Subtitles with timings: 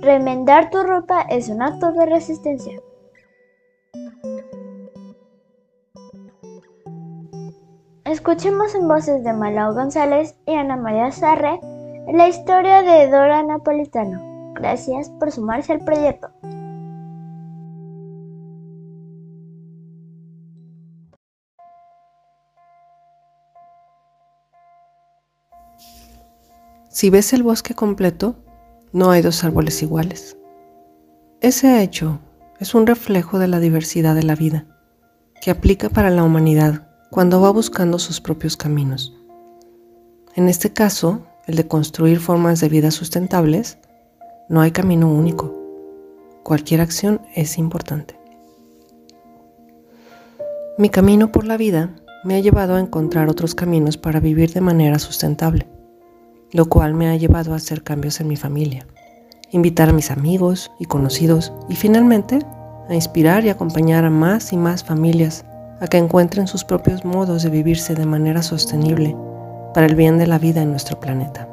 [0.00, 2.80] Remendar tu ropa es un acto de resistencia.
[8.04, 11.60] Escuchemos en voces de Malao González y Ana María Sarre
[12.12, 14.54] la historia de Dora Napolitano.
[14.54, 16.30] Gracias por sumarse al proyecto.
[26.88, 28.34] Si ves el bosque completo,
[28.92, 30.36] no hay dos árboles iguales.
[31.40, 32.20] Ese hecho
[32.58, 34.66] es un reflejo de la diversidad de la vida,
[35.40, 39.16] que aplica para la humanidad cuando va buscando sus propios caminos.
[40.34, 43.78] En este caso, el de construir formas de vida sustentables,
[44.48, 45.56] no hay camino único.
[46.42, 48.18] Cualquier acción es importante.
[50.78, 54.60] Mi camino por la vida me ha llevado a encontrar otros caminos para vivir de
[54.60, 55.66] manera sustentable
[56.52, 58.86] lo cual me ha llevado a hacer cambios en mi familia,
[59.50, 62.40] invitar a mis amigos y conocidos y finalmente
[62.88, 65.44] a inspirar y acompañar a más y más familias
[65.80, 69.16] a que encuentren sus propios modos de vivirse de manera sostenible
[69.72, 71.48] para el bien de la vida en nuestro planeta.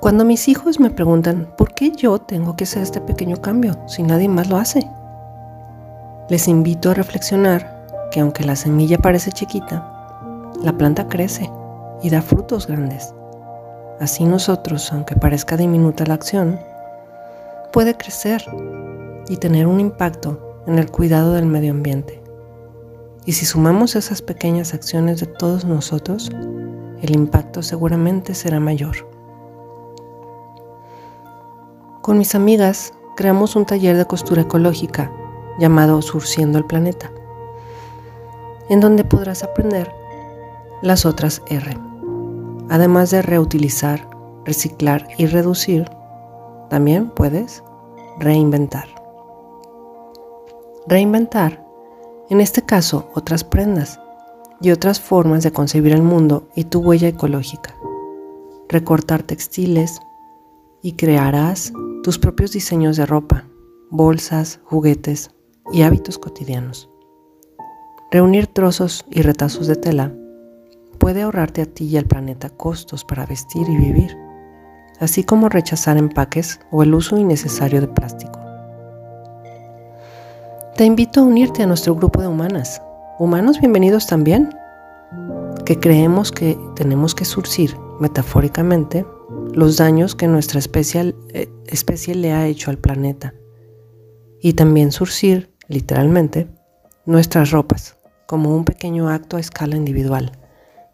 [0.00, 4.02] Cuando mis hijos me preguntan por qué yo tengo que hacer este pequeño cambio si
[4.02, 4.88] nadie más lo hace,
[6.28, 11.50] les invito a reflexionar que aunque la semilla parece chiquita, la planta crece
[12.02, 13.14] y da frutos grandes.
[14.00, 16.60] Así nosotros, aunque parezca diminuta la acción,
[17.72, 18.44] puede crecer
[19.28, 22.22] y tener un impacto en el cuidado del medio ambiente.
[23.24, 26.30] Y si sumamos esas pequeñas acciones de todos nosotros,
[27.02, 28.96] el impacto seguramente será mayor.
[32.02, 35.10] Con mis amigas creamos un taller de costura ecológica
[35.58, 37.10] llamado Surciendo el Planeta,
[38.68, 39.90] en donde podrás aprender
[40.82, 41.85] las otras R.
[42.68, 44.08] Además de reutilizar,
[44.44, 45.88] reciclar y reducir,
[46.68, 47.62] también puedes
[48.18, 48.88] reinventar.
[50.88, 51.64] Reinventar,
[52.28, 54.00] en este caso, otras prendas
[54.60, 57.74] y otras formas de concebir el mundo y tu huella ecológica.
[58.68, 60.00] Recortar textiles
[60.82, 61.72] y crearás
[62.02, 63.44] tus propios diseños de ropa,
[63.90, 65.30] bolsas, juguetes
[65.72, 66.88] y hábitos cotidianos.
[68.10, 70.12] Reunir trozos y retazos de tela
[71.06, 74.18] puede ahorrarte a ti y al planeta costos para vestir y vivir,
[74.98, 78.40] así como rechazar empaques o el uso innecesario de plástico.
[80.76, 82.82] Te invito a unirte a nuestro grupo de humanas,
[83.20, 84.52] humanos bienvenidos también,
[85.64, 89.06] que creemos que tenemos que surcir metafóricamente
[89.54, 93.32] los daños que nuestra especie, eh, le ha hecho al planeta
[94.42, 96.48] y también surcir, literalmente,
[97.04, 97.96] nuestras ropas
[98.26, 100.32] como un pequeño acto a escala individual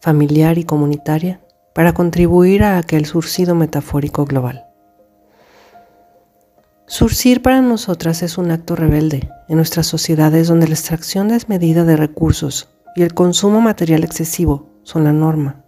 [0.02, 1.40] familiar y comunitaria
[1.72, 4.66] para contribuir a aquel surcido metafórico global.
[6.86, 11.96] Surcir para nosotras es un acto rebelde en nuestras sociedades donde la extracción desmedida de
[11.96, 15.62] recursos y el consumo material excesivo son la norma.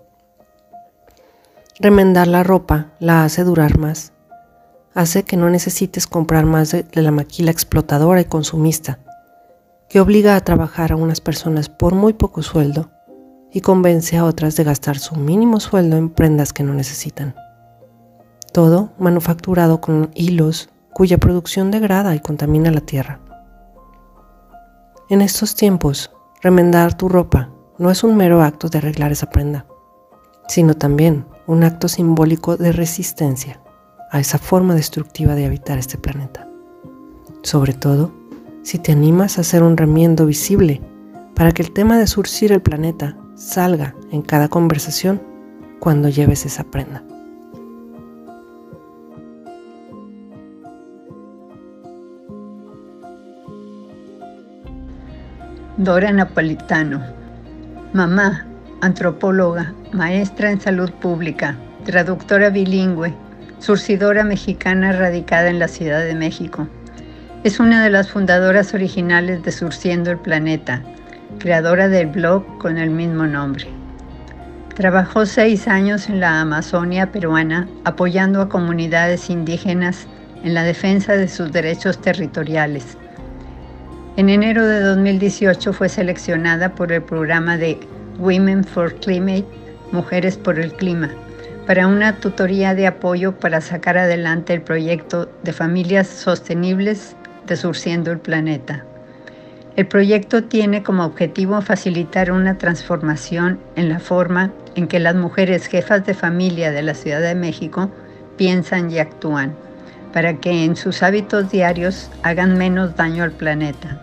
[1.78, 4.12] Remendar la ropa la hace durar más,
[4.94, 8.98] hace que no necesites comprar más de, la maquila explotadora y consumista,
[9.88, 12.90] que obliga a trabajar a unas personas por muy poco sueldo
[13.54, 17.36] y convence a otras de gastar su mínimo sueldo en prendas que no necesitan.
[18.52, 23.20] Todo manufacturado con hilos cuya producción degrada y contamina la tierra.
[25.08, 26.10] En estos tiempos,
[26.42, 29.66] remendar tu ropa no es un mero acto de arreglar esa prenda,
[30.48, 33.60] sino también un acto simbólico de resistencia
[34.10, 36.48] a esa forma destructiva de habitar este planeta.
[37.42, 38.12] Sobre todo,
[38.62, 40.80] si te animas a hacer un remiendo visible
[41.36, 45.20] para que el tema de surcir el planeta salga en cada conversación
[45.80, 47.02] cuando lleves esa prenda.
[55.76, 57.02] Dora Napolitano,
[57.92, 58.46] mamá,
[58.80, 63.12] antropóloga, maestra en salud pública, traductora bilingüe,
[63.58, 66.68] surcidora mexicana radicada en la Ciudad de México.
[67.42, 70.82] Es una de las fundadoras originales de Surciendo el Planeta,
[71.38, 73.66] creadora del blog con el mismo nombre.
[74.74, 80.06] Trabajó seis años en la Amazonia peruana apoyando a comunidades indígenas
[80.42, 82.98] en la defensa de sus derechos territoriales.
[84.16, 87.78] En enero de 2018 fue seleccionada por el programa de
[88.18, 89.46] Women for Climate,
[89.92, 91.10] Mujeres por el Clima,
[91.66, 97.16] para una tutoría de apoyo para sacar adelante el proyecto de familias sostenibles
[97.46, 98.84] de Surciendo el Planeta.
[99.76, 105.66] El proyecto tiene como objetivo facilitar una transformación en la forma en que las mujeres
[105.66, 107.90] jefas de familia de la Ciudad de México
[108.36, 109.52] piensan y actúan,
[110.12, 114.00] para que en sus hábitos diarios hagan menos daño al planeta,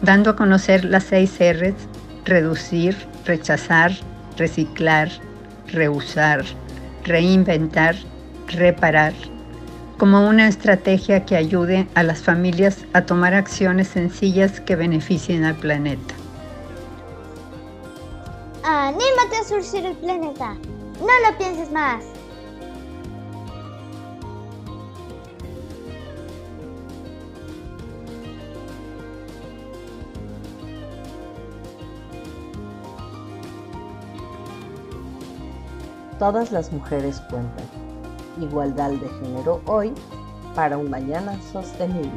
[0.00, 1.74] dando a conocer las seis R's,
[2.24, 2.96] reducir,
[3.26, 3.92] rechazar,
[4.38, 5.10] reciclar,
[5.68, 6.42] reusar,
[7.04, 7.96] reinventar,
[8.48, 9.12] reparar,
[9.98, 15.56] como una estrategia que ayude a las familias a tomar acciones sencillas que beneficien al
[15.56, 16.14] planeta.
[18.62, 20.54] ¡Anímate a surcir el planeta!
[21.00, 22.04] ¡No lo pienses más!
[36.18, 37.75] Todas las mujeres cuentan.
[38.38, 39.92] Igualdad de género hoy
[40.54, 42.10] para un mañana sostenible.